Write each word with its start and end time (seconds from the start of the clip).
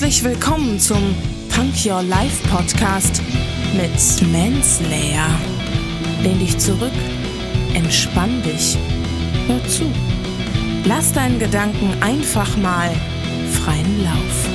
Herzlich 0.00 0.24
willkommen 0.24 0.78
zum 0.78 1.14
Punk 1.54 1.74
Your 1.84 2.02
Life 2.02 2.48
Podcast 2.48 3.20
mit 3.74 4.32
Manslayer. 4.32 5.28
Lehn 6.22 6.38
dich 6.38 6.56
zurück, 6.56 6.94
entspann 7.74 8.42
dich, 8.42 8.78
hör 9.46 9.62
zu. 9.68 9.92
Lass 10.86 11.12
deinen 11.12 11.38
Gedanken 11.38 11.92
einfach 12.00 12.56
mal 12.56 12.90
freien 13.52 14.02
Lauf. 14.02 14.48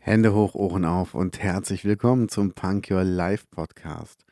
Hände 0.00 0.34
hoch, 0.34 0.54
Ohren 0.54 0.84
auf 0.84 1.14
und 1.14 1.38
herzlich 1.42 1.86
willkommen 1.86 2.28
zum 2.28 2.52
Punk 2.52 2.90
Your 2.90 3.04
Life 3.04 3.46
Podcast. 3.50 4.22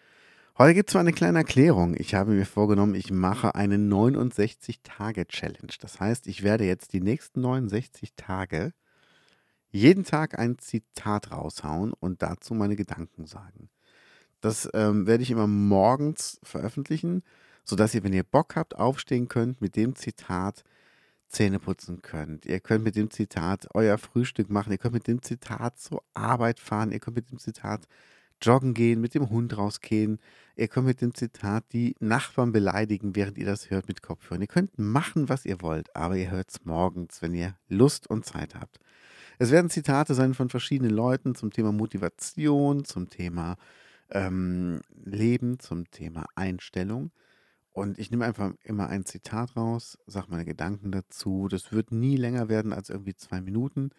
Heute 0.59 0.75
gibt 0.75 0.91
es 0.91 0.95
mal 0.95 1.01
eine 1.01 1.13
kleine 1.13 1.39
Erklärung. 1.39 1.95
Ich 1.97 2.15
habe 2.15 2.33
mir 2.33 2.45
vorgenommen, 2.45 2.95
ich 2.95 3.11
mache 3.11 3.55
eine 3.55 3.77
69-Tage-Challenge. 3.77 5.73
Das 5.81 6.01
heißt, 6.01 6.27
ich 6.27 6.43
werde 6.43 6.65
jetzt 6.65 6.93
die 6.93 7.01
nächsten 7.01 7.41
69 7.41 8.15
Tage 8.17 8.73
jeden 9.71 10.05
Tag 10.05 10.39
ein 10.39 10.59
Zitat 10.59 11.31
raushauen 11.33 11.93
und 11.93 12.23
dazu 12.23 12.55
meine 12.55 12.77
Gedanken 12.77 13.27
sagen. 13.27 13.71
Das 14.41 14.69
ähm, 14.75 15.07
werde 15.07 15.23
ich 15.23 15.31
immer 15.31 15.47
morgens 15.47 16.41
veröffentlichen, 16.43 17.23
sodass 17.65 17.95
ihr, 17.95 18.03
wenn 18.03 18.13
ihr 18.13 18.25
Bock 18.25 18.57
habt, 18.57 18.77
aufstehen 18.77 19.29
könnt, 19.29 19.61
mit 19.61 19.77
dem 19.77 19.95
Zitat 19.95 20.65
Zähne 21.29 21.61
putzen 21.61 22.03
könnt. 22.03 22.45
Ihr 22.45 22.59
könnt 22.59 22.83
mit 22.83 22.97
dem 22.97 23.09
Zitat 23.11 23.69
euer 23.73 23.99
Frühstück 23.99 24.51
machen. 24.51 24.73
Ihr 24.73 24.79
könnt 24.79 24.95
mit 24.95 25.07
dem 25.07 25.23
Zitat 25.23 25.79
zur 25.79 26.03
Arbeit 26.13 26.59
fahren. 26.59 26.91
Ihr 26.91 26.99
könnt 26.99 27.17
mit 27.17 27.31
dem 27.31 27.39
Zitat 27.39 27.87
joggen 28.43 28.75
gehen, 28.75 29.01
mit 29.01 29.15
dem 29.15 29.31
Hund 29.31 29.57
rausgehen. 29.57 30.19
Ihr 30.57 30.69
könnt 30.69 30.87
mit 30.87 31.01
dem 31.01 31.15
Zitat 31.15 31.65
die 31.73 31.95
Nachbarn 32.01 32.53
beleidigen, 32.53 33.17
während 33.17 33.39
ihr 33.39 33.47
das 33.47 33.71
hört 33.71 33.89
mit 33.89 34.03
Kopfhörern. 34.03 34.43
Ihr 34.43 34.49
könnt 34.49 34.79
machen, 34.79 35.29
was 35.29 35.45
ihr 35.45 35.63
wollt, 35.63 35.95
aber 35.97 36.17
ihr 36.17 36.31
hört 36.31 36.51
es 36.51 36.65
morgens, 36.65 37.23
wenn 37.23 37.35
ihr 37.35 37.57
Lust 37.69 38.09
und 38.09 38.25
Zeit 38.25 38.55
habt. 38.55 38.79
Es 39.39 39.51
werden 39.51 39.71
Zitate 39.71 40.15
sein 40.15 40.35
von 40.35 40.51
verschiedenen 40.51 40.93
Leuten 40.93 41.35
zum 41.35 41.51
Thema 41.51 41.73
Motivation, 41.73 42.85
zum 42.85 43.09
Thema 43.09 43.57
ähm, 44.11 44.81
Leben, 45.05 45.59
zum 45.59 45.91
Thema 45.91 46.27
Einstellung. 46.35 47.11
Und 47.73 47.99
ich 47.99 48.11
nehme 48.11 48.27
einfach 48.27 48.53
immer 48.65 48.89
ein 48.89 49.07
Zitat 49.07 49.57
raus, 49.57 49.97
sage 50.07 50.27
meine 50.31 50.45
Gedanken 50.45 50.91
dazu. 50.91 51.49
Das 51.49 51.73
wird 51.73 51.93
nie 51.93 52.17
länger 52.17 52.49
werden 52.49 52.73
als 52.73 52.91
irgendwie 52.91 53.15
zwei 53.15 53.41
Minuten. 53.41 53.91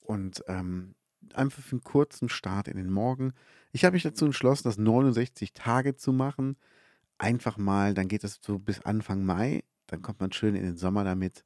Und 0.00 0.42
ähm, 0.48 0.94
einfach 1.34 1.62
für 1.62 1.72
einen 1.72 1.84
kurzen 1.84 2.28
Start 2.28 2.68
in 2.68 2.76
den 2.76 2.90
Morgen. 2.90 3.32
Ich 3.72 3.84
habe 3.84 3.94
mich 3.94 4.02
dazu 4.02 4.24
entschlossen, 4.26 4.64
das 4.64 4.78
69 4.78 5.52
Tage 5.52 5.96
zu 5.96 6.12
machen. 6.12 6.56
Einfach 7.18 7.56
mal, 7.56 7.94
dann 7.94 8.08
geht 8.08 8.24
es 8.24 8.40
so 8.42 8.58
bis 8.58 8.80
Anfang 8.80 9.24
Mai. 9.24 9.64
Dann 9.86 10.02
kommt 10.02 10.20
man 10.20 10.32
schön 10.32 10.54
in 10.54 10.62
den 10.62 10.76
Sommer 10.76 11.04
damit. 11.04 11.44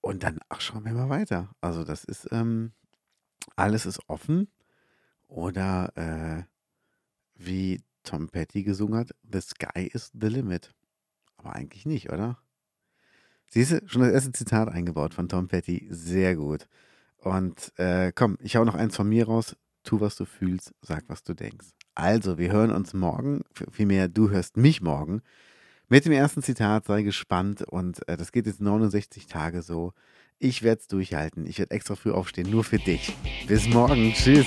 Und 0.00 0.22
dann, 0.22 0.40
ach, 0.48 0.60
schauen 0.60 0.84
wir 0.84 0.92
mal 0.92 1.08
weiter. 1.08 1.54
Also, 1.60 1.84
das 1.84 2.04
ist, 2.04 2.28
ähm, 2.30 2.72
alles 3.56 3.86
ist 3.86 4.00
offen. 4.08 4.48
Oder 5.28 5.92
äh, 5.96 6.44
wie 7.34 7.82
Tom 8.02 8.28
Petty 8.28 8.62
gesungen 8.62 8.98
hat, 8.98 9.14
The 9.30 9.40
Sky 9.40 9.86
is 9.92 10.12
the 10.12 10.28
Limit. 10.28 10.74
Aber 11.36 11.54
eigentlich 11.54 11.86
nicht, 11.86 12.12
oder? 12.12 12.38
Siehst 13.48 13.72
du, 13.72 13.88
schon 13.88 14.02
das 14.02 14.12
erste 14.12 14.32
Zitat 14.32 14.68
eingebaut 14.68 15.14
von 15.14 15.28
Tom 15.28 15.48
Petty. 15.48 15.86
Sehr 15.90 16.36
gut. 16.36 16.68
Und 17.24 17.72
äh, 17.78 18.12
komm, 18.14 18.36
ich 18.40 18.56
hau 18.56 18.64
noch 18.64 18.74
eins 18.74 18.96
von 18.96 19.08
mir 19.08 19.26
raus. 19.26 19.56
Tu, 19.82 20.00
was 20.00 20.16
du 20.16 20.24
fühlst, 20.24 20.72
sag, 20.80 21.04
was 21.08 21.24
du 21.24 21.34
denkst. 21.34 21.66
Also, 21.94 22.38
wir 22.38 22.50
hören 22.50 22.70
uns 22.70 22.94
morgen, 22.94 23.42
vielmehr, 23.70 24.08
du 24.08 24.30
hörst 24.30 24.56
mich 24.56 24.80
morgen 24.80 25.20
mit 25.88 26.04
dem 26.04 26.12
ersten 26.12 26.42
Zitat. 26.42 26.86
Sei 26.86 27.02
gespannt 27.02 27.62
und 27.62 28.06
äh, 28.08 28.16
das 28.16 28.32
geht 28.32 28.46
jetzt 28.46 28.60
69 28.60 29.26
Tage 29.26 29.62
so. 29.62 29.92
Ich 30.38 30.62
werde 30.62 30.80
es 30.80 30.88
durchhalten. 30.88 31.46
Ich 31.46 31.58
werde 31.58 31.74
extra 31.74 31.94
früh 31.94 32.10
aufstehen, 32.10 32.50
nur 32.50 32.64
für 32.64 32.78
dich. 32.78 33.14
Bis 33.46 33.68
morgen. 33.68 34.12
Tschüss. 34.12 34.46